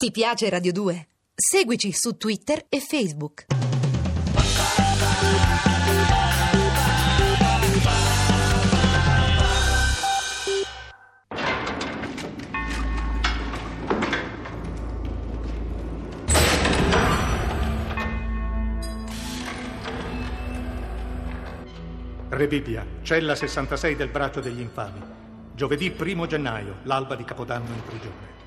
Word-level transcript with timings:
Ti 0.00 0.10
piace 0.12 0.48
Radio 0.48 0.72
2? 0.72 1.08
Seguici 1.34 1.92
su 1.92 2.16
Twitter 2.16 2.64
e 2.70 2.80
Facebook. 2.80 3.44
Re 22.30 22.46
Bibbia, 22.46 22.86
cella 23.02 23.34
66 23.34 23.96
del 23.96 24.08
braccio 24.08 24.40
degli 24.40 24.60
infami. 24.60 25.02
Giovedì 25.54 25.94
1 25.94 26.26
gennaio, 26.26 26.76
l'alba 26.84 27.16
di 27.16 27.24
Capodanno 27.24 27.74
in 27.74 27.84
prigione. 27.84 28.39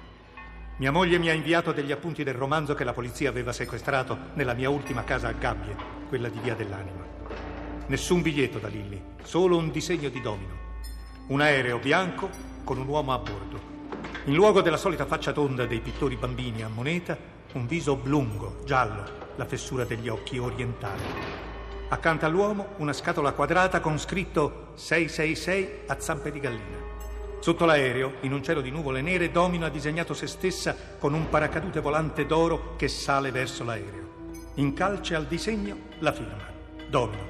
Mia 0.77 0.91
moglie 0.91 1.19
mi 1.19 1.29
ha 1.29 1.33
inviato 1.33 1.71
degli 1.71 1.91
appunti 1.91 2.23
del 2.23 2.33
romanzo 2.33 2.73
che 2.73 2.83
la 2.83 2.93
polizia 2.93 3.29
aveva 3.29 3.53
sequestrato 3.53 4.17
nella 4.34 4.53
mia 4.53 4.71
ultima 4.71 5.03
casa 5.03 5.27
a 5.27 5.31
Gabbie, 5.34 5.75
quella 6.09 6.29
di 6.29 6.39
Via 6.39 6.55
dell'Anima. 6.55 7.05
Nessun 7.85 8.23
biglietto 8.23 8.57
da 8.57 8.70
Lilli, 8.70 8.99
solo 9.21 9.55
un 9.55 9.70
disegno 9.70 10.09
di 10.09 10.20
domino. 10.20 10.57
Un 11.27 11.41
aereo 11.41 11.77
bianco 11.77 12.27
con 12.63 12.79
un 12.79 12.88
uomo 12.88 13.13
a 13.13 13.20
bordo. 13.20 13.62
In 14.25 14.34
luogo 14.34 14.62
della 14.62 14.77
solita 14.77 15.05
faccia 15.05 15.31
tonda 15.31 15.67
dei 15.67 15.79
pittori 15.79 16.15
bambini 16.15 16.63
a 16.63 16.70
moneta, 16.70 17.15
un 17.53 17.67
viso 17.67 17.91
oblungo, 17.91 18.62
giallo, 18.65 19.03
la 19.35 19.45
fessura 19.45 19.84
degli 19.84 20.09
occhi 20.09 20.40
orientali. 20.40 21.03
Accanto 21.90 22.26
all'uomo 22.26 22.70
una 22.77 22.93
scatola 22.93 23.34
quadrata 23.34 23.79
con 23.79 23.99
scritto 23.99 24.71
666 24.73 25.81
a 25.85 25.99
zampe 25.99 26.31
di 26.31 26.40
gallina. 26.40 26.92
Sotto 27.43 27.65
l'aereo, 27.65 28.13
in 28.21 28.31
un 28.31 28.41
cielo 28.41 28.61
di 28.61 28.71
nuvole 28.71 29.02
nere, 29.02 29.29
Domino 29.29 29.65
ha 29.65 29.70
disegnato 29.70 30.13
se 30.13 30.27
stessa 30.27 30.73
con 30.97 31.13
un 31.13 31.27
paracadute 31.27 31.81
volante 31.81 32.25
d'oro 32.25 32.77
che 32.77 32.88
sale 32.88 33.31
verso 33.31 33.65
l'aereo. 33.65 34.43
In 34.53 34.71
calce 34.71 35.13
al 35.13 35.25
disegno 35.25 35.76
la 35.99 36.13
firma. 36.13 36.48
Domino, 36.90 37.26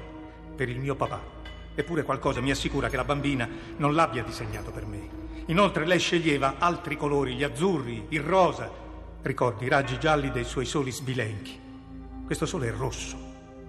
per 0.54 0.68
il 0.68 0.78
mio 0.78 0.94
papà. 0.94 1.20
Eppure 1.74 2.04
qualcosa 2.04 2.40
mi 2.40 2.52
assicura 2.52 2.88
che 2.88 2.94
la 2.94 3.02
bambina 3.02 3.48
non 3.78 3.96
l'abbia 3.96 4.22
disegnato 4.22 4.70
per 4.70 4.86
me. 4.86 5.08
Inoltre 5.46 5.84
lei 5.84 5.98
sceglieva 5.98 6.58
altri 6.58 6.96
colori, 6.96 7.34
gli 7.34 7.42
azzurri, 7.42 8.06
il 8.10 8.22
rosa. 8.22 8.70
Ricordi 9.20 9.64
i 9.64 9.68
raggi 9.68 9.98
gialli 9.98 10.30
dei 10.30 10.44
suoi 10.44 10.64
soli 10.64 10.92
sbilenchi. 10.92 11.58
Questo 12.24 12.46
sole 12.46 12.68
è 12.68 12.72
rosso, 12.72 13.16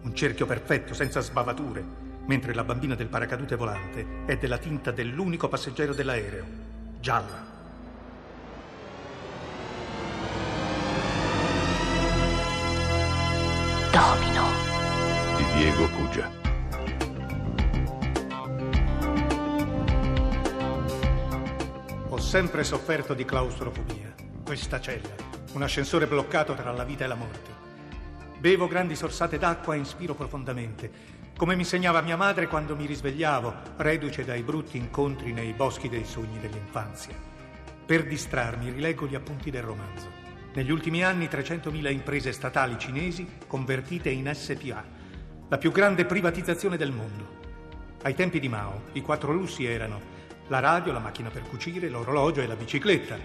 un 0.03 0.13
cerchio 0.13 0.45
perfetto, 0.45 0.93
senza 0.93 1.21
sbavature, 1.21 2.04
mentre 2.27 2.53
la 2.53 2.63
bambina 2.63 2.95
del 2.95 3.07
paracadute 3.07 3.55
volante 3.55 4.23
è 4.25 4.37
della 4.37 4.57
tinta 4.57 4.91
dell'unico 4.91 5.47
passeggero 5.47 5.93
dell'aereo, 5.93 6.45
gialla. 6.99 7.53
Domino. 13.91 14.43
di 15.37 15.45
Diego 15.57 15.89
Cugia. 15.89 16.43
Ho 22.09 22.17
sempre 22.17 22.63
sofferto 22.63 23.13
di 23.13 23.25
claustrofobia. 23.25 24.13
Questa 24.43 24.79
cella, 24.79 25.15
un 25.53 25.63
ascensore 25.63 26.07
bloccato 26.07 26.53
tra 26.53 26.71
la 26.71 26.83
vita 26.83 27.03
e 27.03 27.07
la 27.07 27.15
morte. 27.15 27.51
Bevo 28.39 28.67
grandi 28.67 28.95
sorsate 28.95 29.37
d'acqua 29.37 29.75
e 29.75 29.79
inspiro 29.79 30.13
profondamente, 30.13 30.91
come 31.37 31.55
mi 31.55 31.61
insegnava 31.61 31.99
mia 31.99 32.15
madre 32.15 32.47
quando 32.47 32.77
mi 32.77 32.85
risvegliavo, 32.85 33.53
reduce 33.77 34.23
dai 34.23 34.41
brutti 34.41 34.77
incontri 34.77 35.33
nei 35.33 35.51
boschi 35.51 35.89
dei 35.89 36.05
sogni 36.05 36.39
dell'infanzia. 36.39 37.13
Per 37.85 38.05
distrarmi 38.07 38.71
rileggo 38.71 39.05
gli 39.05 39.15
appunti 39.15 39.51
del 39.51 39.63
romanzo. 39.63 40.09
Negli 40.53 40.71
ultimi 40.71 41.03
anni 41.03 41.25
300.000 41.25 41.91
imprese 41.91 42.31
statali 42.31 42.77
cinesi 42.79 43.27
convertite 43.47 44.09
in 44.09 44.31
SPA, 44.33 44.83
la 45.49 45.57
più 45.57 45.73
grande 45.73 46.05
privatizzazione 46.05 46.77
del 46.77 46.93
mondo. 46.93 47.43
Ai 48.03 48.15
tempi 48.15 48.39
di 48.39 48.47
Mao 48.47 48.83
i 48.93 49.01
quattro 49.01 49.33
lussi 49.33 49.65
erano 49.65 50.13
la 50.47 50.59
radio, 50.59 50.93
la 50.93 50.99
macchina 50.99 51.29
per 51.29 51.41
cucire, 51.41 51.89
l'orologio 51.89 52.41
e 52.41 52.47
la 52.47 52.55
bicicletta. 52.55 53.17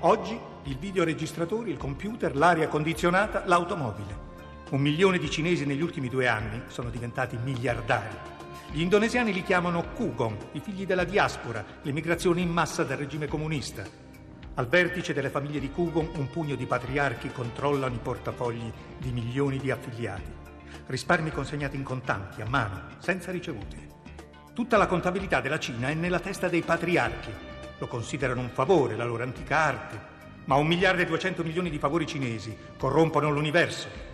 Oggi 0.00 0.38
il 0.64 0.78
videoregistratore, 0.78 1.68
il 1.68 1.76
computer, 1.76 2.34
l'aria 2.34 2.68
condizionata, 2.68 3.42
l'automobile. 3.44 4.27
Un 4.70 4.82
milione 4.82 5.16
di 5.16 5.30
cinesi 5.30 5.64
negli 5.64 5.80
ultimi 5.80 6.10
due 6.10 6.28
anni 6.28 6.60
sono 6.66 6.90
diventati 6.90 7.38
miliardari. 7.42 8.14
Gli 8.70 8.82
indonesiani 8.82 9.32
li 9.32 9.42
chiamano 9.42 9.82
Kugong, 9.94 10.36
i 10.52 10.60
figli 10.60 10.84
della 10.84 11.04
diaspora, 11.04 11.64
l'emigrazione 11.80 12.42
in 12.42 12.50
massa 12.50 12.84
del 12.84 12.98
regime 12.98 13.28
comunista. 13.28 13.82
Al 14.56 14.68
vertice 14.68 15.14
delle 15.14 15.30
famiglie 15.30 15.58
di 15.58 15.70
Kugong 15.70 16.14
un 16.18 16.28
pugno 16.28 16.54
di 16.54 16.66
patriarchi 16.66 17.32
controllano 17.32 17.94
i 17.94 18.00
portafogli 18.02 18.70
di 18.98 19.10
milioni 19.10 19.56
di 19.56 19.70
affiliati. 19.70 20.30
Risparmi 20.84 21.30
consegnati 21.30 21.76
in 21.76 21.82
contanti, 21.82 22.42
a 22.42 22.46
mano, 22.46 22.88
senza 22.98 23.30
ricevute. 23.30 23.86
Tutta 24.52 24.76
la 24.76 24.86
contabilità 24.86 25.40
della 25.40 25.58
Cina 25.58 25.88
è 25.88 25.94
nella 25.94 26.20
testa 26.20 26.48
dei 26.48 26.60
patriarchi. 26.60 27.32
Lo 27.78 27.86
considerano 27.86 28.42
un 28.42 28.50
favore, 28.50 28.96
la 28.96 29.06
loro 29.06 29.22
antica 29.22 29.56
arte. 29.56 30.16
Ma 30.44 30.56
un 30.56 30.66
miliardo 30.66 31.00
e 31.00 31.06
duecento 31.06 31.42
milioni 31.42 31.70
di 31.70 31.78
favori 31.78 32.06
cinesi 32.06 32.54
corrompono 32.76 33.30
l'universo. 33.30 34.07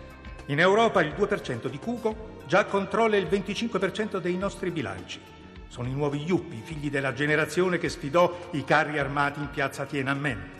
In 0.47 0.59
Europa 0.59 1.01
il 1.01 1.13
2% 1.17 1.67
di 1.67 1.79
Cugo 1.79 2.43
già 2.45 2.65
controlla 2.65 3.17
il 3.17 3.25
25% 3.25 4.17
dei 4.17 4.37
nostri 4.37 4.69
bilanci. 4.69 5.19
Sono 5.67 5.87
i 5.87 5.93
nuovi 5.93 6.19
Yuppi, 6.19 6.61
figli 6.63 6.91
della 6.91 7.13
generazione 7.13 7.79
che 7.79 7.89
sfidò 7.89 8.49
i 8.51 8.63
carri 8.63 8.99
armati 8.99 9.39
in 9.39 9.49
piazza 9.49 9.85
Tiananmen. 9.85 10.51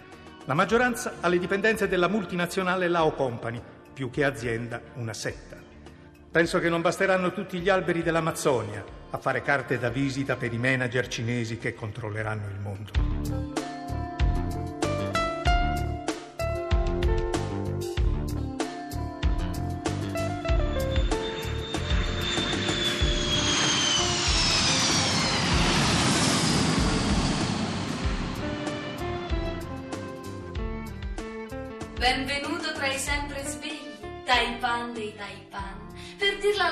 La 0.45 0.55
maggioranza 0.55 1.17
alle 1.21 1.37
dipendenze 1.37 1.87
della 1.87 2.07
multinazionale 2.07 2.87
Lao 2.87 3.11
Company, 3.13 3.61
più 3.93 4.09
che 4.09 4.23
azienda 4.23 4.81
una 4.95 5.13
setta. 5.13 5.57
Penso 6.31 6.59
che 6.59 6.69
non 6.69 6.81
basteranno 6.81 7.31
tutti 7.31 7.59
gli 7.59 7.69
alberi 7.69 8.01
dell'Amazzonia 8.01 8.83
a 9.11 9.17
fare 9.17 9.41
carte 9.41 9.77
da 9.77 9.89
visita 9.89 10.35
per 10.35 10.51
i 10.51 10.57
manager 10.57 11.07
cinesi 11.07 11.57
che 11.57 11.73
controlleranno 11.73 12.47
il 12.47 12.59
mondo. 12.59 13.64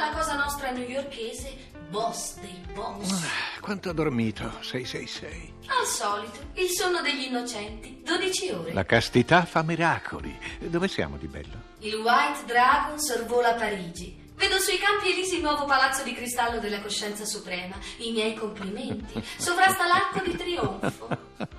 Alla 0.03 0.11
cosa 0.17 0.35
nostra 0.35 0.71
newyorchese, 0.71 1.55
boss 1.89 2.35
dei 2.39 2.61
boss. 2.73 3.09
Ah, 3.23 3.59
Quanto 3.61 3.89
ho 3.89 3.93
dormito? 3.93 4.43
666. 4.61 5.53
Al 5.67 5.85
solito, 5.85 6.39
il 6.55 6.67
sonno 6.69 7.01
degli 7.01 7.25
innocenti, 7.27 8.01
12 8.03 8.49
ore. 8.51 8.73
La 8.73 8.85
castità 8.85 9.45
fa 9.45 9.63
miracoli. 9.63 10.37
Dove 10.59 10.87
siamo 10.89 11.17
di 11.17 11.27
bello? 11.27 11.71
Il 11.79 11.95
White 11.95 12.45
Dragon 12.45 12.99
sorvola 12.99 13.53
Parigi. 13.53 14.21
Vedo 14.35 14.57
sui 14.59 14.77
campi 14.77 15.11
elisi 15.11 15.35
il 15.35 15.41
nuovo 15.41 15.63
palazzo 15.65 16.03
di 16.03 16.13
cristallo 16.13 16.59
della 16.59 16.81
coscienza 16.81 17.23
suprema. 17.23 17.75
I 17.99 18.11
miei 18.11 18.33
complimenti. 18.33 19.23
Sovrasta 19.37 19.85
l'arco 19.85 20.21
di 20.27 20.35
trionfo. 20.35 21.07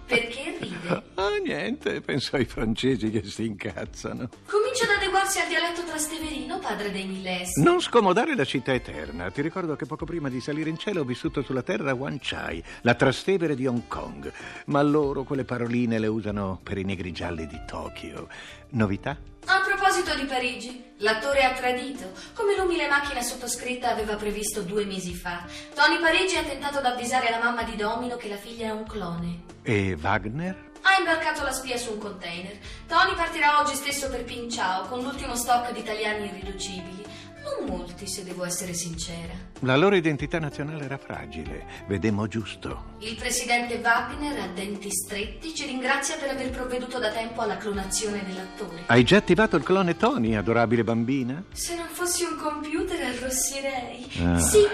Perché 0.06 0.56
ride? 0.60 1.02
Ah, 1.14 1.36
niente, 1.42 2.00
penso 2.02 2.36
ai 2.36 2.44
francesi 2.44 3.10
che 3.10 3.22
si 3.24 3.46
incazzano. 3.46 4.28
Comincia 4.46 4.84
ad 4.84 4.90
adeguarsi 5.24 5.40
al 5.40 5.48
dialetto 5.48 5.84
trasteverino, 5.84 6.58
padre 6.58 6.90
dei 6.90 7.06
millessi. 7.06 7.62
Non 7.62 7.80
scomodare 7.80 8.36
la 8.36 8.44
città 8.44 8.74
eterna. 8.74 9.30
Ti 9.30 9.40
ricordo 9.40 9.74
che 9.74 9.86
poco 9.86 10.04
prima 10.04 10.28
di 10.28 10.40
salire 10.40 10.68
in 10.68 10.76
cielo 10.76 11.00
ho 11.00 11.04
vissuto 11.04 11.42
sulla 11.42 11.62
terra 11.62 11.94
Wan 11.94 12.18
Chai, 12.20 12.62
la 12.82 12.94
trastevere 12.94 13.54
di 13.54 13.66
Hong 13.66 13.88
Kong. 13.88 14.30
Ma 14.66 14.82
loro 14.82 15.24
quelle 15.24 15.44
paroline 15.44 15.98
le 15.98 16.06
usano 16.06 16.60
per 16.62 16.78
i 16.78 16.84
negri 16.84 17.12
gialli 17.12 17.46
di 17.46 17.58
Tokyo. 17.66 18.28
Novità? 18.70 19.16
A 19.46 19.60
proposito 19.60 20.14
di 20.14 20.26
Parigi, 20.26 20.84
l'attore 20.98 21.42
ha 21.42 21.52
tradito, 21.52 22.12
come 22.34 22.56
l'umile 22.56 22.88
macchina 22.88 23.22
sottoscritta 23.22 23.90
aveva 23.90 24.16
previsto 24.16 24.62
due 24.62 24.84
mesi 24.84 25.14
fa. 25.14 25.44
Tony 25.74 26.00
Parigi 26.00 26.36
ha 26.36 26.42
tentato 26.42 26.80
di 26.80 26.86
avvisare 26.86 27.30
la 27.30 27.38
mamma 27.38 27.62
di 27.62 27.76
Domino 27.76 28.16
che 28.16 28.28
la 28.28 28.36
figlia 28.36 28.68
è 28.68 28.70
un 28.70 28.84
clone. 28.84 29.42
E 29.62 29.96
Wagner? 30.00 30.72
Ha 30.94 30.98
imbarcato 31.00 31.42
la 31.42 31.50
spia 31.50 31.76
su 31.76 31.90
un 31.90 31.98
container. 31.98 32.56
Tony 32.86 33.16
partirà 33.16 33.58
oggi 33.60 33.74
stesso 33.74 34.08
per 34.08 34.22
Pinciao 34.22 34.86
con 34.86 35.02
l'ultimo 35.02 35.34
stock 35.34 35.72
di 35.72 35.80
italiani 35.80 36.26
irriducibili. 36.26 37.04
Non 37.42 37.68
molti, 37.68 38.06
se 38.06 38.22
devo 38.22 38.44
essere 38.44 38.74
sincera. 38.74 39.32
La 39.60 39.76
loro 39.76 39.96
identità 39.96 40.38
nazionale 40.38 40.84
era 40.84 40.96
fragile. 40.96 41.66
Vedemmo 41.88 42.28
giusto. 42.28 42.94
Il 43.00 43.16
presidente 43.16 43.80
Wagner, 43.82 44.38
a 44.38 44.46
denti 44.46 44.88
stretti, 44.92 45.52
ci 45.52 45.66
ringrazia 45.66 46.16
per 46.16 46.30
aver 46.30 46.50
provveduto 46.50 47.00
da 47.00 47.10
tempo 47.10 47.40
alla 47.40 47.56
clonazione 47.56 48.22
dell'attore. 48.24 48.84
Hai 48.86 49.02
già 49.02 49.16
attivato 49.16 49.56
il 49.56 49.64
clone 49.64 49.96
Tony, 49.96 50.36
adorabile 50.36 50.84
bambina? 50.84 51.42
Se 51.52 51.74
non 51.74 51.88
fossi 51.88 52.22
un 52.22 52.36
computer 52.36 53.02
arrossirei. 53.02 54.06
Ah. 54.22 54.38
Sì, 54.38 54.64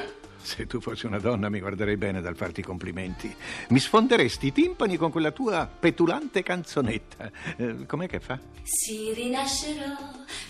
Se 0.43 0.67
tu 0.67 0.81
fossi 0.81 1.07
una 1.07 1.19
donna 1.19 1.49
mi 1.49 1.61
guarderei 1.61 1.97
bene 1.97 2.21
dal 2.21 2.35
farti 2.35 2.63
complimenti. 2.63 3.35
Mi 3.69 3.79
sfonderesti 3.79 4.49
i 4.49 4.53
timpani 4.53 4.97
con 4.97 5.11
quella 5.11 5.31
tua 5.31 5.67
petulante 5.67 6.43
canzonetta. 6.43 7.31
Eh, 7.57 7.87
com'è 7.87 8.09
che 8.09 8.21
fa? 8.21 8.39
Si 8.63 9.13
rinascerò, 9.13 9.97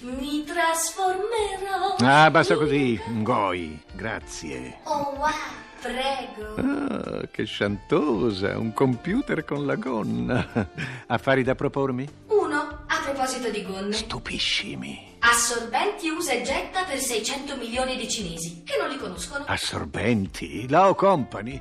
mi 0.01 0.45
trasformerò. 0.45 1.97
Ah, 1.99 2.31
basta 2.31 2.57
così. 2.57 3.01
Ngoi, 3.09 3.81
grazie. 3.93 4.79
Oh 4.85 5.15
wow, 5.17 5.31
prego. 5.81 6.55
Ah, 6.57 7.27
che 7.31 7.45
sciantosa, 7.45 8.59
un 8.59 8.73
computer 8.73 9.45
con 9.45 9.67
la 9.67 9.75
gonna. 9.77 10.69
Affari 11.07 11.43
da 11.43 11.55
propormi? 11.55 12.09
Uno, 12.29 12.85
a 12.87 13.01
proposito 13.05 13.51
di 13.51 13.63
gonne. 13.65 13.93
Stupiscimi. 13.93 15.10
Assorbenti 15.23 16.09
usa 16.09 16.33
e 16.33 16.43
getta 16.43 16.85
per 16.85 16.99
600 16.99 17.57
milioni 17.57 17.97
di 17.97 18.09
cinesi 18.09 18.63
che 18.65 18.79
non 18.79 18.89
li 18.89 18.97
conoscono. 18.97 19.45
Assorbenti? 19.47 20.67
Lao 20.69 20.95
Company? 20.95 21.61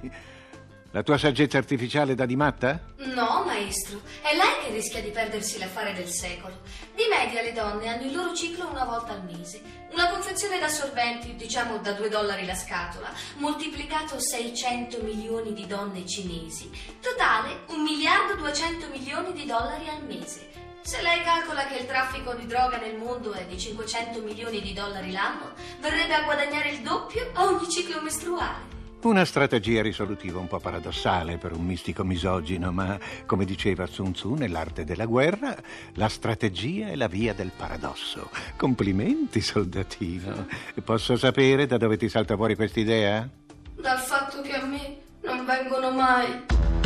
La 0.92 1.04
tua 1.04 1.18
saggezza 1.18 1.58
artificiale 1.58 2.16
da 2.16 2.26
di 2.26 2.38
matta? 2.38 2.80
No, 2.98 3.44
maestro, 3.46 4.02
è 4.22 4.34
lei 4.34 4.64
che 4.64 4.72
rischia 4.72 5.02
di 5.02 5.10
perdersi 5.10 5.60
l'affare 5.60 5.94
del 5.94 6.08
secolo. 6.08 6.62
Di 6.96 7.04
media 7.10 7.42
le 7.42 7.52
donne 7.52 7.90
hanno 7.90 8.06
il 8.06 8.16
loro 8.16 8.34
ciclo 8.34 8.68
una 8.70 8.86
volta 8.86 9.12
al 9.12 9.26
mese. 9.26 9.62
Una 9.92 10.10
confezione 10.10 10.58
d'assorbenti, 10.58 11.36
diciamo 11.36 11.78
da 11.80 11.92
2 11.92 12.10
dollari 12.10 12.46
la 12.46 12.56
scatola, 12.56 13.12
moltiplicato 13.38 14.20
600 14.20 15.02
milioni 15.04 15.54
di 15.54 15.68
donne 15.68 16.08
cinesi. 16.08 16.72
Totale 17.02 17.66
1 17.68 17.84
miliardo 17.84 18.36
200 18.36 18.88
milioni 18.90 19.34
di 19.34 19.46
dollari 19.46 19.90
al 19.90 20.04
mese. 20.06 20.59
Se 20.82 21.02
lei 21.02 21.22
calcola 21.24 21.66
che 21.68 21.78
il 21.80 21.86
traffico 21.86 22.34
di 22.34 22.46
droga 22.48 22.78
nel 22.78 22.98
mondo 22.98 23.34
è 23.34 23.46
di 23.46 23.60
500 23.60 24.22
milioni 24.22 24.62
di 24.62 24.74
dollari 24.74 25.12
l'anno, 25.12 25.52
verrebbe 25.80 26.14
a 26.14 26.24
guadagnare 26.24 26.72
il 26.72 26.82
doppio 26.82 27.30
a 27.34 27.46
ogni 27.46 27.70
ciclo 27.70 28.02
mestruale. 28.02 28.78
Una 29.02 29.24
strategia 29.24 29.82
risolutiva 29.82 30.40
un 30.40 30.48
po' 30.48 30.60
paradossale 30.60 31.38
per 31.38 31.54
un 31.54 31.66
mistico 31.66 32.04
misogino, 32.04 32.72
ma 32.72 33.00
come 33.26 33.46
diceva 33.46 33.86
Sun 33.86 34.12
Tzu 34.12 34.34
nell'arte 34.34 34.84
della 34.84 35.06
guerra, 35.06 35.56
la 35.94 36.10
strategia 36.10 36.88
è 36.88 36.96
la 36.96 37.08
via 37.08 37.34
del 37.34 37.52
paradosso. 37.56 38.30
Complimenti, 38.58 39.40
soldatino. 39.40 40.48
Posso 40.84 41.16
sapere 41.16 41.66
da 41.66 41.78
dove 41.78 41.96
ti 41.96 42.10
salta 42.10 42.36
fuori 42.36 42.56
quest'idea? 42.56 43.28
Dal 43.76 44.00
fatto 44.00 44.42
che 44.42 44.54
a 44.54 44.66
me 44.66 44.98
non 45.22 45.46
vengono 45.46 45.92
mai. 45.92 46.79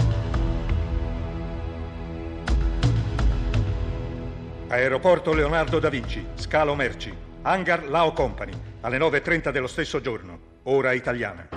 Aeroporto 4.73 5.33
Leonardo 5.33 5.77
da 5.77 5.87
Vinci, 5.87 6.25
scalo 6.33 6.73
merci, 6.73 7.15
hangar 7.43 7.83
Lao 7.87 8.11
Company, 8.11 8.53
alle 8.81 8.97
9.30 8.97 9.51
dello 9.51 9.67
stesso 9.67 10.01
giorno, 10.01 10.39
ora 10.63 10.93
italiana. 10.93 11.47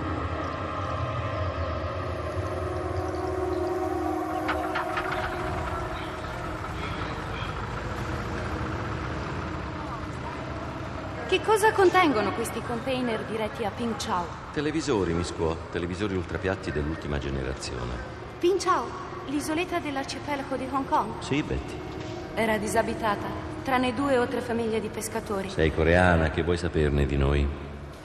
Che 11.27 11.41
cosa 11.41 11.71
contengono 11.71 12.31
questi 12.33 12.61
container 12.61 13.23
diretti 13.23 13.65
a 13.65 13.71
Ping 13.71 13.95
Chao? 13.95 14.25
Televisori, 14.53 15.13
Miss 15.13 15.33
Kuo, 15.33 15.57
televisori 15.71 16.13
ultrapiatti 16.13 16.71
dell'ultima 16.71 17.17
generazione. 17.17 17.93
Ping 18.37 18.59
Chao, 18.59 18.85
l'isoletta 19.25 19.79
dell'arcipelago 19.79 20.55
di 20.55 20.67
Hong 20.71 20.87
Kong, 20.87 21.19
Sì, 21.21 21.41
Betty. 21.41 21.96
Era 22.37 22.59
disabitata, 22.59 23.25
tranne 23.63 23.95
due 23.95 24.19
o 24.19 24.27
tre 24.27 24.41
famiglie 24.41 24.79
di 24.79 24.89
pescatori. 24.89 25.49
Sei 25.49 25.73
coreana, 25.73 26.29
che 26.29 26.43
vuoi 26.43 26.57
saperne 26.57 27.07
di 27.07 27.17
noi? 27.17 27.47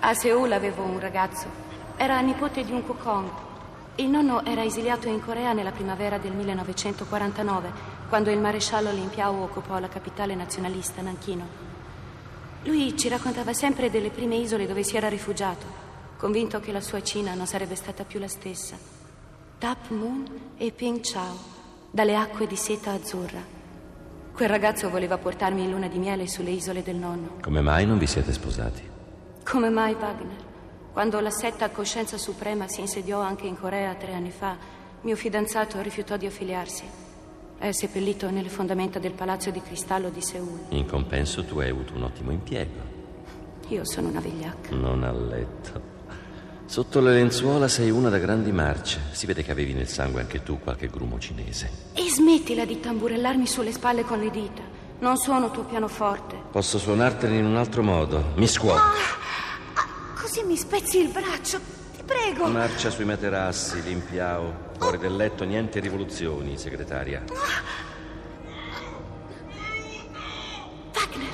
A 0.01 0.15
Seoul 0.15 0.51
avevo 0.53 0.85
un 0.85 0.99
ragazzo. 0.99 1.49
Era 1.99 2.19
nipote 2.21 2.65
di 2.65 2.73
un 2.73 2.83
Kokong. 2.83 3.29
Il 3.97 4.09
nonno 4.09 4.43
era 4.43 4.65
esiliato 4.65 5.07
in 5.07 5.23
Corea 5.23 5.53
nella 5.53 5.71
primavera 5.71 6.17
del 6.17 6.33
1949, 6.33 7.71
quando 8.09 8.31
il 8.31 8.39
maresciallo 8.39 8.91
Lin 8.91 9.11
Piao 9.11 9.43
occupò 9.43 9.79
la 9.79 9.89
capitale 9.89 10.35
nazionalista, 10.35 11.03
Nanchino. 11.03 11.47
Lui 12.63 12.97
ci 12.97 13.11
raccontava 13.11 13.53
sempre 13.53 13.91
delle 13.91 14.09
prime 14.09 14.37
isole 14.37 14.67
dove 14.67 14.83
si 14.83 14.97
era 14.97 15.11
rifugiato, 15.11 15.67
convinto 16.17 16.59
che 16.59 16.73
la 16.73 16.81
sua 16.81 17.03
Cina 17.03 17.35
non 17.35 17.47
sarebbe 17.47 17.75
stata 17.75 18.05
più 18.05 18.19
la 18.19 18.29
stessa. 18.29 18.79
Tap 19.59 19.91
Moon 19.91 20.25
e 20.57 20.73
Ping 20.73 21.01
Chao, 21.01 21.37
dalle 21.91 22.17
acque 22.17 22.47
di 22.47 22.57
seta 22.57 22.93
azzurra. 22.93 23.61
Quel 24.33 24.49
ragazzo 24.49 24.89
voleva 24.89 25.19
portarmi 25.19 25.63
in 25.63 25.71
luna 25.71 25.89
di 25.89 25.99
miele 25.99 26.27
sulle 26.27 26.51
isole 26.51 26.83
del 26.83 26.97
nonno. 26.97 27.37
Come 27.43 27.61
mai 27.61 27.85
non 27.85 27.99
vi 27.99 28.07
siete 28.07 28.33
sposati? 28.33 28.83
Come 29.45 29.69
mai 29.69 29.93
Wagner? 29.93 30.51
Quando 30.91 31.21
la 31.21 31.31
setta 31.31 31.69
Coscienza 31.71 32.17
Suprema 32.17 32.67
si 32.67 32.81
insediò 32.81 33.21
anche 33.21 33.47
in 33.47 33.59
Corea 33.59 33.95
tre 33.95 34.15
anni 34.15 34.31
fa, 34.31 34.57
mio 35.03 35.17
fidanzato 35.17 35.81
rifiutò 35.83 36.17
di 36.17 36.27
affiliarsi. 36.27 36.85
È 37.59 37.71
seppellito 37.73 38.31
nelle 38.31 38.49
fondamenta 38.49 38.99
del 38.99 39.13
Palazzo 39.13 39.51
di 39.51 39.61
Cristallo 39.61 40.09
di 40.09 40.23
Seoul. 40.23 40.61
In 40.71 40.87
compenso 40.87 41.45
tu 41.45 41.59
hai 41.59 41.69
avuto 41.69 41.95
un 41.95 42.05
ottimo 42.05 42.31
impiego. 42.31 42.81
Io 43.69 43.85
sono 43.85 44.09
una 44.09 44.21
vigliacca. 44.21 44.75
Non 44.75 45.05
a 45.05 45.13
letto. 45.13 45.81
Sotto 46.73 47.01
le 47.01 47.13
lenzuola 47.13 47.69
sei 47.69 47.91
una 47.91 48.09
da 48.09 48.17
grandi 48.17 48.51
marce. 48.51 48.99
Si 49.11 49.27
vede 49.27 49.43
che 49.43 49.51
avevi 49.51 49.75
nel 49.75 49.89
sangue 49.89 50.23
anche 50.23 50.43
tu 50.43 50.59
qualche 50.59 50.89
grumo 50.89 51.19
cinese. 51.19 51.91
E 51.93 52.09
smettila 52.09 52.65
di 52.65 52.81
tamburellarmi 52.81 53.47
sulle 53.47 53.73
spalle 53.73 54.05
con 54.05 54.19
le 54.19 54.31
dita. 54.31 54.63
Non 55.01 55.19
suono 55.19 55.51
tuo 55.51 55.65
pianoforte. 55.65 56.35
Posso 56.51 56.79
suonartene 56.79 57.37
in 57.37 57.45
un 57.45 57.57
altro 57.57 57.83
modo. 57.83 58.33
Mi 58.37 58.47
scuoto. 58.47 58.81
Ah, 58.81 58.95
così 60.19 60.45
mi 60.45 60.57
spezzi 60.57 60.97
il 60.97 61.09
braccio. 61.09 61.61
Ti 61.95 62.05
prego. 62.07 62.47
Marcia 62.47 62.89
sui 62.89 63.05
materassi, 63.05 63.83
limpiao. 63.83 64.71
Fuori 64.79 64.97
del 64.97 65.15
letto 65.15 65.45
niente 65.45 65.79
rivoluzioni, 65.79 66.57
segretaria. 66.57 67.23
Wagner, 70.95 71.29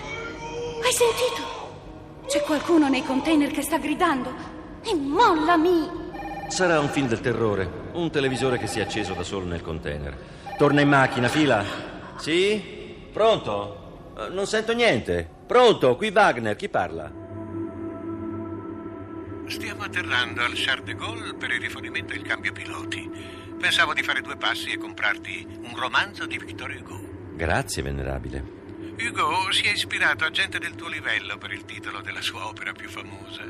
hai 0.82 0.92
sentito? 0.92 2.26
C'è 2.26 2.40
qualcuno 2.40 2.88
nei 2.88 3.04
container 3.04 3.52
che 3.52 3.62
sta 3.62 3.78
gridando. 3.78 4.57
E 4.90 4.94
mollami! 4.94 6.06
Sarà 6.48 6.80
un 6.80 6.88
film 6.88 7.08
del 7.08 7.20
terrore. 7.20 7.68
Un 7.92 8.10
televisore 8.10 8.58
che 8.58 8.66
si 8.66 8.78
è 8.78 8.82
acceso 8.82 9.12
da 9.12 9.22
solo 9.22 9.44
nel 9.46 9.60
container. 9.62 10.16
Torna 10.56 10.80
in 10.80 10.88
macchina, 10.88 11.28
fila. 11.28 11.64
Sì? 12.16 13.06
Pronto? 13.12 14.12
Eh, 14.18 14.28
Non 14.30 14.46
sento 14.46 14.72
niente. 14.72 15.28
Pronto? 15.46 15.96
Qui 15.96 16.10
Wagner, 16.10 16.56
chi 16.56 16.68
parla? 16.68 17.12
Stiamo 19.46 19.82
atterrando 19.84 20.42
al 20.42 20.52
Charles 20.54 20.84
de 20.84 20.94
Gaulle 20.94 21.34
per 21.34 21.50
il 21.50 21.60
rifornimento 21.60 22.12
e 22.12 22.16
il 22.16 22.22
cambio 22.22 22.52
piloti. 22.52 23.10
Pensavo 23.58 23.92
di 23.94 24.02
fare 24.02 24.20
due 24.20 24.36
passi 24.36 24.70
e 24.70 24.78
comprarti 24.78 25.46
un 25.62 25.74
romanzo 25.78 26.26
di 26.26 26.38
Victor 26.38 26.70
Hugo. 26.70 27.00
Grazie, 27.34 27.82
venerabile. 27.82 28.56
Hugo 28.98 29.50
si 29.52 29.62
è 29.66 29.70
ispirato 29.72 30.24
a 30.24 30.30
gente 30.30 30.58
del 30.58 30.74
tuo 30.74 30.88
livello 30.88 31.38
per 31.38 31.52
il 31.52 31.64
titolo 31.64 32.00
della 32.00 32.20
sua 32.20 32.46
opera 32.46 32.72
più 32.72 32.88
famosa, 32.88 33.42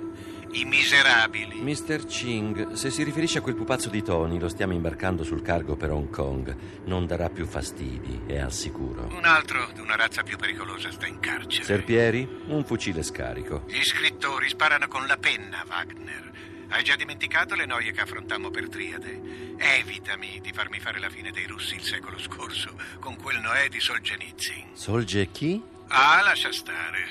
I 0.51 0.65
Miserabili. 0.65 1.61
Mr. 1.61 2.07
Ching, 2.07 2.73
se 2.73 2.91
si 2.91 3.03
riferisce 3.03 3.39
a 3.39 3.41
quel 3.41 3.55
pupazzo 3.55 3.91
di 3.91 4.03
Tony, 4.03 4.39
lo 4.39 4.49
stiamo 4.49 4.73
imbarcando 4.73 5.23
sul 5.23 5.43
cargo 5.43 5.77
per 5.77 5.91
Hong 5.91 6.09
Kong. 6.11 6.57
Non 6.85 7.07
darà 7.07 7.29
più 7.29 7.47
fastidi, 7.47 8.23
è 8.27 8.39
al 8.39 8.53
sicuro. 8.53 9.09
Un 9.13 9.25
altro 9.25 9.69
di 9.75 9.81
una 9.81 9.97
razza 9.97 10.23
più 10.23 10.37
pericolosa 10.37 10.91
sta 10.91 11.07
in 11.07 11.21
carcere. 11.21 11.65
Serpieri, 11.65 12.27
un 12.47 12.65
fucile 12.65 13.03
scarico. 13.03 13.65
Gli 13.67 13.83
scrittori 13.83 14.49
sparano 14.49 14.89
con 14.89 15.07
la 15.07 15.17
penna, 15.19 15.65
Wagner. 15.69 16.33
Hai 16.71 16.83
già 16.83 16.97
dimenticato 16.97 17.55
le 17.55 17.67
noie 17.67 17.93
che 17.93 18.01
affrontammo 18.01 18.51
per 18.51 18.69
Triade? 18.69 19.57
Evitami 19.59 20.41
di 20.41 20.53
farmi 20.53 20.81
fare 20.81 20.99
la 20.99 21.09
fine 21.09 21.31
dei 21.31 21.47
russi 21.47 21.75
il 21.77 21.83
secolo 21.83 22.19
scorso 22.19 22.75
con 23.01 23.17
quel 23.17 23.41
Noè 23.41 23.69
di 23.69 23.81
Solzhenitsyn. 23.81 24.71
Solge 24.75 25.31
chi? 25.31 25.63
Ah, 25.89 26.21
lascia 26.23 26.53
stare. 26.53 27.07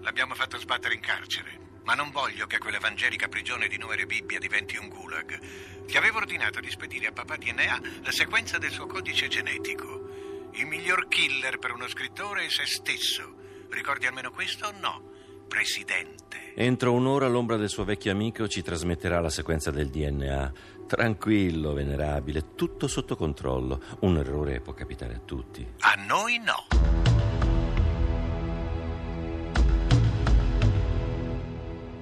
L'abbiamo 0.00 0.34
fatto 0.34 0.58
sbattere 0.58 0.94
in 0.94 1.00
carcere. 1.00 1.65
Ma 1.86 1.94
non 1.94 2.10
voglio 2.10 2.48
che 2.48 2.58
quell'evangelica 2.58 3.28
prigione 3.28 3.68
di 3.68 3.78
Nuere 3.78 4.06
Bibbia 4.06 4.40
diventi 4.40 4.76
un 4.76 4.88
gulag. 4.88 5.84
Ti 5.86 5.96
avevo 5.96 6.18
ordinato 6.18 6.58
di 6.58 6.68
spedire 6.68 7.06
a 7.06 7.12
papà 7.12 7.36
DNA 7.36 7.80
la 8.02 8.10
sequenza 8.10 8.58
del 8.58 8.72
suo 8.72 8.86
codice 8.86 9.28
genetico. 9.28 10.50
Il 10.54 10.66
miglior 10.66 11.06
killer 11.06 11.58
per 11.58 11.70
uno 11.70 11.86
scrittore 11.86 12.46
è 12.46 12.48
se 12.48 12.66
stesso. 12.66 13.36
Ricordi 13.70 14.06
almeno 14.06 14.32
questo 14.32 14.66
o 14.66 14.72
no? 14.72 15.12
Presidente. 15.46 16.54
Entro 16.56 16.92
un'ora 16.92 17.28
l'ombra 17.28 17.56
del 17.56 17.68
suo 17.68 17.84
vecchio 17.84 18.10
amico 18.10 18.48
ci 18.48 18.62
trasmetterà 18.62 19.20
la 19.20 19.30
sequenza 19.30 19.70
del 19.70 19.88
DNA. 19.88 20.52
Tranquillo, 20.88 21.72
venerabile, 21.72 22.54
tutto 22.56 22.88
sotto 22.88 23.14
controllo. 23.14 23.80
Un 24.00 24.16
errore 24.16 24.60
può 24.60 24.72
capitare 24.72 25.14
a 25.14 25.20
tutti. 25.20 25.64
A 25.78 25.94
noi 26.04 26.38
no. 26.38 27.15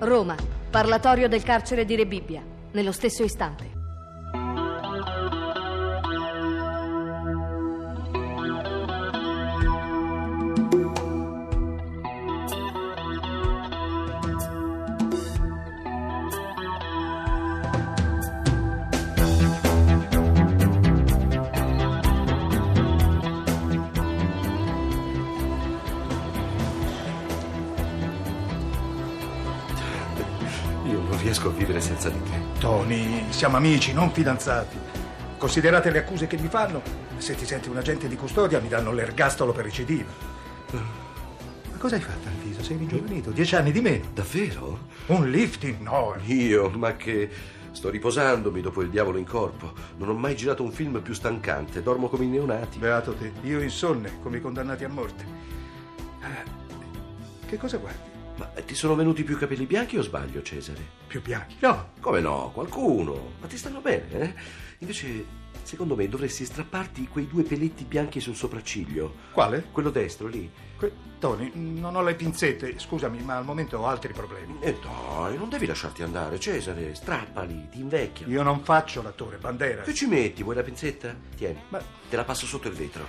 Roma, 0.05 0.37
parlatorio 0.71 1.29
del 1.29 1.43
carcere 1.43 1.85
di 1.85 1.97
Rebibbia, 1.97 2.43
nello 2.73 2.93
stesso 2.93 3.25
istante. 3.25 3.84
Tony, 32.95 33.25
siamo 33.31 33.57
amici, 33.57 33.93
non 33.93 34.13
fidanzati. 34.13 34.77
Considerate 35.37 35.91
le 35.91 35.99
accuse 35.99 36.27
che 36.29 36.37
mi 36.39 36.49
fanno, 36.49 36.81
se 37.19 37.35
ti 37.35 37.45
senti 37.45 37.69
un 37.69 37.77
agente 37.77 38.07
di 38.07 38.15
custodia 38.17 38.61
mi 38.61 38.69
danno 38.69 38.93
l'ergastolo 38.93 39.53
per 39.53 39.65
recidiva. 39.65 40.11
Ma 40.71 41.77
cosa 41.77 41.97
hai 41.97 42.01
fatto 42.01 42.29
al 42.29 42.35
viso? 42.35 42.63
Sei 42.63 42.77
ringiovanito, 42.77 43.31
dieci 43.31 43.57
anni 43.57 43.73
di 43.73 43.81
meno. 43.81 44.05
Davvero? 44.15 44.79
Un 45.07 45.29
lifting? 45.29 45.81
No. 45.81 46.15
Io, 46.27 46.71
ma 46.71 46.95
che... 46.95 47.31
Sto 47.75 47.91
riposandomi 47.91 48.61
dopo 48.61 48.83
il 48.83 48.89
diavolo 48.89 49.19
in 49.19 49.25
corpo. 49.25 49.73
Non 49.97 50.09
ho 50.09 50.15
mai 50.15 50.37
girato 50.37 50.63
un 50.63 50.71
film 50.71 51.01
più 51.03 51.13
stancante. 51.13 51.83
Dormo 51.83 52.09
come 52.09 52.25
i 52.25 52.29
neonati. 52.29 52.79
Beato 52.79 53.15
te, 53.15 53.33
io 53.43 53.61
insonne, 53.61 54.21
come 54.23 54.37
i 54.37 54.41
condannati 54.41 54.85
a 54.85 54.89
morte. 54.89 55.25
Ah, 56.21 56.45
Che 57.49 57.57
cosa 57.57 57.79
guardi? 57.79 58.14
Ma 58.37 58.47
ti 58.67 58.75
sono 58.75 58.95
venuti 58.97 59.23
più 59.23 59.39
capelli 59.39 59.65
bianchi 59.65 59.97
o 59.97 60.03
sbaglio, 60.03 60.43
Cesare? 60.43 60.81
Più 61.07 61.23
bianchi? 61.23 61.57
No. 61.61 61.91
Come 62.01 62.21
no? 62.21 62.51
Qualcuno. 62.53 63.35
Ma 63.41 63.47
ti 63.47 63.57
stanno 63.57 63.81
bene, 63.81 64.11
eh? 64.21 64.35
Invece, 64.79 65.25
secondo 65.63 65.95
me, 65.95 66.09
dovresti 66.09 66.45
strapparti 66.45 67.07
quei 67.07 67.29
due 67.29 67.45
peletti 67.45 67.85
bianchi 67.85 68.19
sul 68.19 68.35
sopracciglio. 68.35 69.15
Quale? 69.33 69.67
Quello 69.71 69.91
destro, 69.91 70.27
lì. 70.27 70.51
Que- 70.77 71.13
Tony, 71.21 71.53
non 71.55 71.95
ho 71.95 72.03
le 72.03 72.17
pinzette, 72.17 72.77
scusami, 72.79 73.23
ma 73.23 73.37
al 73.37 73.45
momento 73.45 73.79
ho 73.79 73.87
altri 73.87 74.13
problemi. 74.13 74.59
E 74.61 74.77
dai, 74.83 75.39
non 75.39 75.49
devi 75.49 75.65
lasciarti 75.67 76.03
andare, 76.03 76.41
Cesare. 76.41 76.93
Strappali, 76.97 77.69
ti 77.71 77.79
invecchiano. 77.79 78.33
Io 78.33 78.43
non 78.43 78.63
faccio 78.65 79.01
l'attore, 79.01 79.37
Bandera. 79.39 79.83
Che 79.83 79.95
ci 79.95 80.07
metti? 80.07 80.43
Vuoi 80.43 80.57
la 80.57 80.63
pinzetta? 80.65 81.15
Tieni. 81.37 81.63
Ma- 81.69 81.81
Te 82.11 82.17
la 82.17 82.25
passo 82.25 82.47
sotto 82.47 82.67
il 82.67 82.75
vetro. 82.75 83.07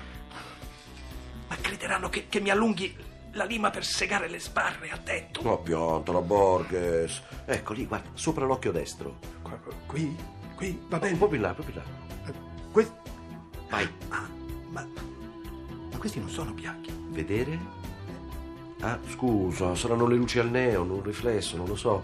Ma 1.48 1.56
crederanno 1.60 2.10
che, 2.10 2.28
che 2.30 2.40
mi 2.40 2.50
allunghi 2.52 2.96
la 3.36 3.44
lima 3.46 3.70
per 3.70 3.86
segare 3.86 4.28
le 4.28 4.40
sbarre, 4.40 4.90
attento. 4.90 5.42
No, 5.44 5.60
piantala, 5.60 6.22
Borges. 6.22 7.22
Ecco 7.46 7.74
lì, 7.74 7.86
guarda, 7.86 8.10
sopra 8.14 8.46
l'occhio 8.46 8.72
destro. 8.72 9.20
Qui? 9.86 10.16
Qui? 10.56 10.80
Va 10.88 10.96
Un 10.96 11.02
bene. 11.02 11.18
po' 11.18 11.28
più 11.28 11.36
in 11.36 11.42
là, 11.44 11.54
proprio 11.54 11.76
in 11.76 11.82
là. 11.82 12.34
Que- 12.72 12.92
Vai. 13.70 13.88
Ah, 14.10 14.28
ma... 14.70 14.88
ma 15.92 15.98
questi 15.98 16.20
non 16.20 16.30
sono 16.30 16.52
bianchi. 16.52 16.92
Vedere? 17.10 17.60
Ah, 18.82 19.00
scusa, 19.10 19.76
saranno 19.76 20.08
le 20.08 20.16
luci 20.16 20.40
al 20.40 20.50
neon, 20.50 20.90
un 20.90 21.04
riflesso, 21.04 21.58
non 21.58 21.68
lo 21.68 21.76
so. 21.76 22.04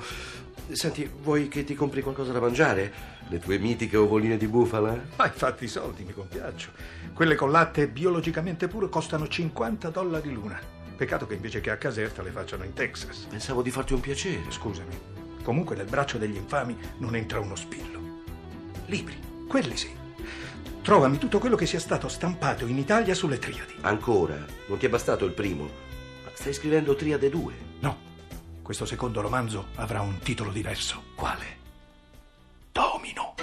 Senti, 0.72 1.10
vuoi 1.22 1.48
che 1.50 1.64
ti 1.64 1.76
compri 1.76 2.02
qualcosa 2.02 2.32
da 2.32 2.40
mangiare? 2.40 2.94
Le 3.28 3.40
tue 3.40 3.58
mitiche 3.58 3.98
ovoline 3.98 4.38
di 4.38 4.48
bufala? 4.48 5.00
Ma 5.18 5.26
infatti 5.26 5.66
i 5.66 5.68
soldi 5.68 6.04
mi 6.04 6.14
compiaccio. 6.14 6.70
Quelle 7.14 7.36
con 7.36 7.52
latte 7.52 7.88
biologicamente 7.88 8.68
puro 8.68 8.90
costano 8.90 9.28
50 9.28 9.90
dollari 9.90 10.32
l'una. 10.32 10.60
Peccato 10.96 11.26
che 11.28 11.34
invece 11.34 11.62
che 11.62 11.72
a 11.72 11.78
Caserta 11.78 12.22
le 12.22 12.32
facciano 12.32 12.64
in 12.64 12.74
Texas. 12.74 13.26
Pensavo 13.30 13.62
di 13.62 13.72
farti 13.72 13.94
un 13.94 14.00
piacere. 14.02 14.50
Scusami. 14.50 15.00
Comunque 15.44 15.76
nel 15.76 15.88
braccio 15.88 16.18
degli 16.18 16.36
infami 16.36 16.78
non 16.98 17.16
entra 17.16 17.40
uno 17.40 17.56
spillo. 17.56 18.24
Libri, 18.86 19.18
quelli 19.48 19.76
sì. 19.76 19.90
Trovami 20.82 21.18
tutto 21.18 21.40
quello 21.40 21.56
che 21.56 21.66
sia 21.66 21.80
stato 21.80 22.08
stampato 22.08 22.66
in 22.66 22.78
Italia 22.78 23.14
sulle 23.14 23.40
Triadi. 23.40 23.76
Ancora? 23.82 24.36
Non 24.68 24.78
ti 24.78 24.86
è 24.86 24.90
bastato 24.90 25.26
il 25.26 25.34
primo? 25.34 25.64
Ma 26.24 26.30
stai 26.34 26.54
scrivendo 26.54 26.96
Triade 26.96 27.30
2? 27.30 27.54
No, 27.80 27.98
questo 28.62 28.86
secondo 28.86 29.22
romanzo 29.22 29.68
avrà 29.76 30.02
un 30.02 30.20
titolo 30.20 30.52
diverso. 30.52 31.04
Quale? 31.16 31.60
Domino. 32.72 33.36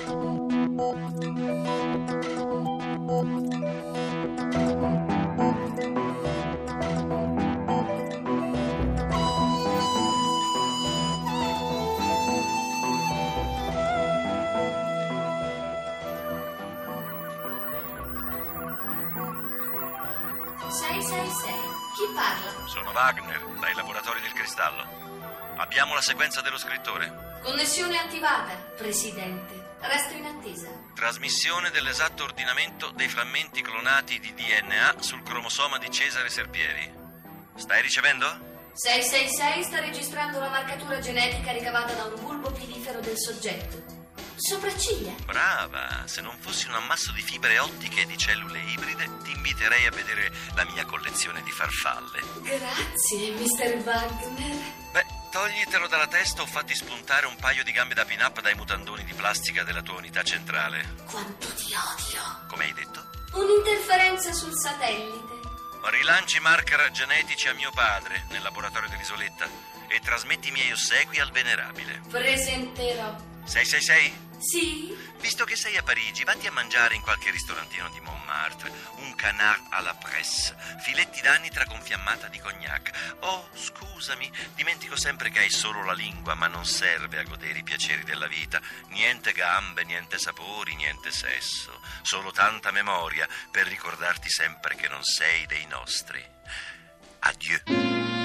Sono 22.79 22.93
Wagner, 22.93 23.45
dai 23.59 23.75
laboratori 23.75 24.21
del 24.21 24.33
cristallo. 24.33 24.87
Abbiamo 25.57 25.95
la 25.95 26.01
sequenza 26.01 26.43
dello 26.43 26.59
scrittore. 26.59 27.41
Connessione 27.43 27.99
attivata, 27.99 28.55
Presidente. 28.77 29.75
Resto 29.81 30.15
in 30.15 30.25
attesa. 30.27 30.69
Trasmissione 30.95 31.71
dell'esatto 31.71 32.23
ordinamento 32.23 32.91
dei 32.91 33.09
frammenti 33.09 33.63
clonati 33.63 34.21
di 34.21 34.33
DNA 34.33 34.95
sul 35.01 35.25
cromosoma 35.25 35.79
di 35.79 35.91
Cesare 35.91 36.29
Serpieri. 36.29 36.89
Stai 37.57 37.83
ricevendo? 37.83 38.71
666 38.75 39.63
sta 39.65 39.81
registrando 39.81 40.39
la 40.39 40.49
marcatura 40.49 41.01
genetica 41.01 41.51
ricavata 41.51 41.95
da 41.95 42.05
un 42.05 42.21
bulbo 42.21 42.53
pilifero 42.53 43.01
del 43.01 43.19
soggetto. 43.19 43.98
Sopracciglia. 44.39 45.13
Brava! 45.25 46.05
Se 46.07 46.21
non 46.21 46.37
fossi 46.39 46.69
un 46.69 46.75
ammasso 46.75 47.11
di 47.13 47.23
fibre 47.23 47.59
ottiche 47.59 48.03
e 48.03 48.07
di 48.07 48.17
cellule 48.17 48.61
ibride, 48.61 49.09
ti 49.25 49.33
inviterei 49.33 49.87
a 49.87 49.91
vedere 49.91 50.31
la 50.55 50.65
mia 50.65 50.85
collezione 50.85 51.43
di 51.43 51.51
farfalle. 51.51 52.21
Grazie, 52.43 53.33
Mr. 53.33 53.83
Wagner. 53.85 54.57
Beh, 54.93 55.05
toglitelo 55.33 55.89
dalla 55.89 56.07
testa 56.07 56.43
o 56.43 56.47
fatti 56.47 56.75
spuntare 56.75 57.27
un 57.27 57.35
paio 57.37 57.65
di 57.65 57.73
gambe 57.73 57.95
da 57.95 58.05
pin-up 58.05 58.41
dai 58.41 58.55
mutandoni 58.55 59.05
di 59.05 59.13
plastica 59.13 59.65
della 59.65 59.83
tua 59.83 59.97
unità 59.97 60.23
centrale. 60.23 60.95
Quanto 61.05 61.49
ti 61.55 61.75
odio. 61.75 62.47
Come 62.47 62.65
hai 62.65 62.73
detto? 62.75 63.05
Un'interferenza 63.33 64.33
sul 64.33 64.57
satellite. 64.57 65.37
Rilanci 65.83 66.37
i 66.37 66.41
marker 66.41 66.91
genetici 66.93 67.49
a 67.49 67.55
mio 67.55 67.73
padre 67.73 68.25
nel 68.31 68.43
laboratorio 68.43 68.89
dell'isoletta 68.89 69.49
e 69.89 70.01
trasmetti 70.01 70.49
i 70.49 70.53
miei 70.53 70.71
ossequi 70.71 71.19
al 71.19 71.33
venerabile. 71.33 72.03
Presenterò. 72.09 73.17
666? 73.45 74.27
Sì? 74.39 74.97
Visto 75.21 75.45
che 75.45 75.57
sei 75.57 75.77
a 75.77 75.83
Parigi, 75.83 76.23
vatti 76.25 76.47
a 76.47 76.53
mangiare 76.53 76.95
in 76.95 77.03
qualche 77.03 77.31
ristorantino 77.31 77.89
di 77.91 78.01
Montmartre. 78.01 78.71
Un 78.99 79.15
canard 79.17 79.67
à 79.71 79.81
la 79.81 79.95
presse, 79.95 80.57
filetti 80.81 81.21
d'anni 81.21 81.51
tra 81.51 81.67
confiammata 81.67 82.29
di 82.29 82.39
cognac. 82.39 83.17
Oh, 83.21 83.49
scusami, 83.53 84.31
dimentico 84.55 84.97
sempre 84.97 85.31
che 85.31 85.41
hai 85.41 85.51
solo 85.51 85.83
la 85.83 85.93
lingua, 85.93 86.35
ma 86.35 86.47
non 86.47 86.65
serve 86.65 87.19
a 87.19 87.25
godere 87.25 87.59
i 87.59 87.65
piaceri 87.65 88.05
della 88.05 88.29
vita. 88.29 88.61
Niente 88.89 89.33
gambe, 89.33 89.85
niente 89.85 90.19
sapori, 90.19 90.77
niente 90.77 91.11
sesso. 91.11 91.81
Solo 92.03 92.31
tanta 92.31 92.71
memoria 92.71 93.29
per 93.51 93.67
ricordarti 93.67 94.31
sempre 94.31 94.77
che 94.77 94.89
non 94.89 95.03
sei 95.03 95.47
dei 95.47 95.67
nostri. 95.67 96.25
Adieu. 97.21 98.18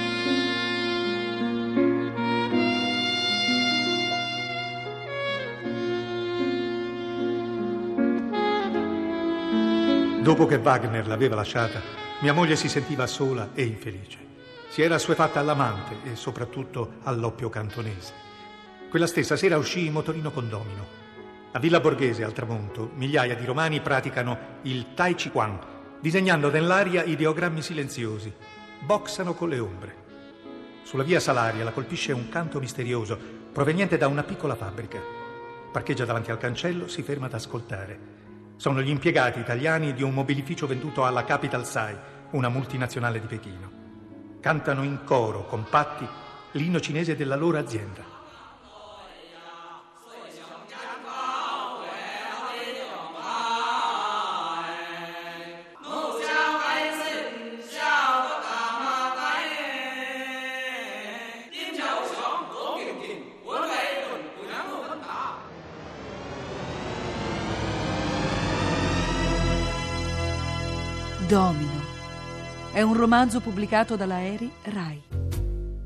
Dopo 10.24 10.46
che 10.46 10.56
Wagner 10.56 11.06
l'aveva 11.06 11.34
lasciata, 11.34 11.82
mia 12.20 12.32
moglie 12.32 12.56
si 12.56 12.66
sentiva 12.66 13.06
sola 13.06 13.50
e 13.52 13.64
infelice. 13.64 14.16
Si 14.70 14.80
era 14.80 14.94
assuefatta 14.94 15.38
all'amante 15.38 15.96
e 16.02 16.16
soprattutto 16.16 16.94
all'oppio 17.02 17.50
cantonese. 17.50 18.14
Quella 18.88 19.06
stessa 19.06 19.36
sera 19.36 19.58
uscì 19.58 19.84
in 19.84 19.92
motorino 19.92 20.30
con 20.30 20.48
Domino. 20.48 20.86
A 21.52 21.58
Villa 21.58 21.78
Borghese, 21.78 22.24
al 22.24 22.32
tramonto, 22.32 22.92
migliaia 22.94 23.34
di 23.34 23.44
romani 23.44 23.82
praticano 23.82 24.38
il 24.62 24.94
Tai 24.94 25.14
Chi 25.14 25.28
Quan, 25.28 25.58
disegnando 26.00 26.50
nell'aria 26.50 27.04
ideogrammi 27.04 27.60
silenziosi. 27.60 28.32
Boxano 28.78 29.34
con 29.34 29.50
le 29.50 29.58
ombre. 29.58 29.94
Sulla 30.84 31.02
via 31.02 31.20
Salaria 31.20 31.64
la 31.64 31.72
colpisce 31.72 32.12
un 32.12 32.30
canto 32.30 32.60
misterioso 32.60 33.18
proveniente 33.52 33.98
da 33.98 34.06
una 34.06 34.22
piccola 34.22 34.54
fabbrica. 34.54 35.02
Parcheggia 35.70 36.06
davanti 36.06 36.30
al 36.30 36.38
cancello, 36.38 36.88
si 36.88 37.02
ferma 37.02 37.26
ad 37.26 37.34
ascoltare. 37.34 38.23
Sono 38.56 38.80
gli 38.80 38.88
impiegati 38.88 39.40
italiani 39.40 39.92
di 39.92 40.02
un 40.02 40.14
mobilificio 40.14 40.66
venduto 40.66 41.04
alla 41.04 41.24
Capital 41.24 41.66
Sai, 41.66 41.96
una 42.30 42.48
multinazionale 42.48 43.20
di 43.20 43.26
Pechino. 43.26 43.72
Cantano 44.40 44.82
in 44.82 45.04
coro, 45.04 45.46
compatti, 45.46 46.06
l'inno 46.52 46.80
cinese 46.80 47.16
della 47.16 47.36
loro 47.36 47.58
azienda. 47.58 48.13
Domino. 71.26 71.92
È 72.72 72.82
un 72.82 72.94
romanzo 72.94 73.40
pubblicato 73.40 73.96
dalla 73.96 74.22
Eri 74.22 74.50
Rai. 74.64 75.02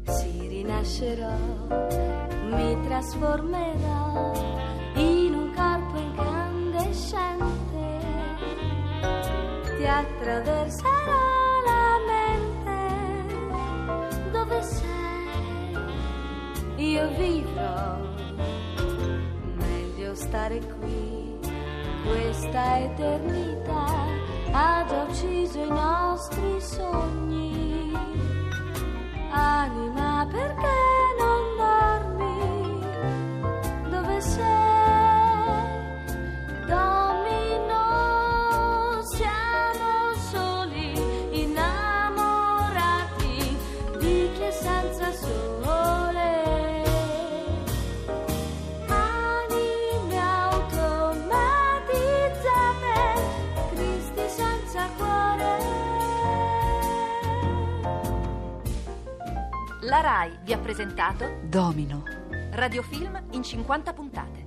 Si 0.07 0.49
rinascerò, 0.49 1.33
mi 2.51 2.77
trasformerò 2.87 4.33
in 4.95 5.35
un 5.35 5.53
corpo 5.55 5.99
incandescente. 5.99 7.47
Ti 9.77 9.87
attraverserò 9.87 11.61
la 11.67 11.99
mente. 12.07 12.81
Dove 14.31 14.63
sei? 14.63 15.77
Io 16.77 17.09
vivrò 17.17 17.99
stare 20.19 20.59
qui. 20.59 21.37
Questa 22.05 22.79
eternità 22.81 24.38
ha 24.53 24.85
già 24.89 25.03
ucciso 25.03 25.59
i 25.59 25.69
nostri 25.69 26.61
sogni. 26.61 27.93
Anima, 29.31 30.27
perché 30.31 30.98
La 59.99 60.05
RAI 60.05 60.39
vi 60.45 60.53
ha 60.53 60.59
presentato 60.59 61.41
Domino. 61.43 62.05
Radiofilm 62.53 63.21
in 63.33 63.43
50 63.43 63.93
puntate. 63.93 64.47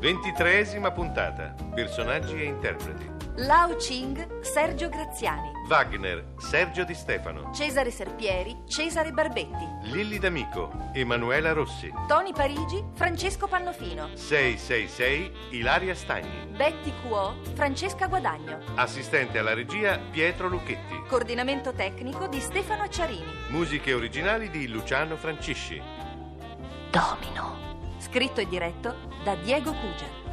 Ventitreesima 0.00 0.90
puntata. 0.90 1.54
Personaggi 1.72 2.34
e 2.34 2.46
interpreti. 2.46 3.17
Lao 3.46 3.76
Ching, 3.76 4.40
Sergio 4.40 4.88
Graziani. 4.88 5.52
Wagner, 5.68 6.32
Sergio 6.38 6.82
Di 6.82 6.92
Stefano. 6.92 7.52
Cesare 7.52 7.92
Serpieri, 7.92 8.62
Cesare 8.66 9.12
Barbetti. 9.12 9.64
Lilli 9.92 10.18
D'Amico, 10.18 10.90
Emanuela 10.92 11.52
Rossi. 11.52 11.88
Tony 12.08 12.32
Parigi, 12.32 12.82
Francesco 12.94 13.46
Pannofino. 13.46 14.08
666 14.14 15.32
Ilaria 15.50 15.94
Stagni. 15.94 16.48
Betty 16.56 16.92
Cuo, 17.02 17.36
Francesca 17.54 18.08
Guadagno. 18.08 18.58
Assistente 18.74 19.38
alla 19.38 19.54
regia 19.54 20.00
Pietro 20.10 20.48
Lucchetti. 20.48 21.04
Coordinamento 21.06 21.72
tecnico 21.72 22.26
di 22.26 22.40
Stefano 22.40 22.82
Acciarini. 22.82 23.32
Musiche 23.50 23.92
originali 23.92 24.50
di 24.50 24.66
Luciano 24.66 25.16
Francisci. 25.16 25.80
Domino. 26.90 27.56
Scritto 27.98 28.40
e 28.40 28.48
diretto 28.48 28.96
da 29.22 29.36
Diego 29.36 29.72
Cugia. 29.74 30.27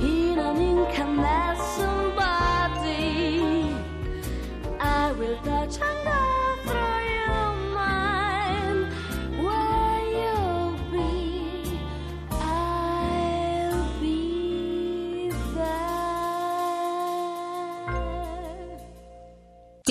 In 0.00 0.38
an 0.38 0.60
incandescent. 0.60 2.02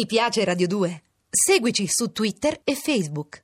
Ti 0.02 0.08
piace 0.08 0.44
Radio 0.46 0.66
2? 0.66 1.04
Seguici 1.30 1.86
su 1.86 2.12
Twitter 2.12 2.60
e 2.64 2.74
Facebook. 2.74 3.40